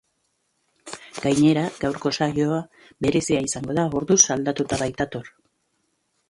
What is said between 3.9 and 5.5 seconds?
orduz aldatuta baitator.